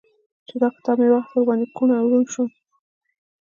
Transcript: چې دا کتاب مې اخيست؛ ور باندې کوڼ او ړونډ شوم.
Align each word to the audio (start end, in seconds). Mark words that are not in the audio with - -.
چې 0.47 0.55
دا 0.61 0.67
کتاب 0.75 0.97
مې 0.99 1.07
اخيست؛ 1.19 1.33
ور 1.37 1.45
باندې 1.49 1.65
کوڼ 1.75 1.89
او 1.99 2.09
ړونډ 2.11 2.27
شوم. 2.33 2.49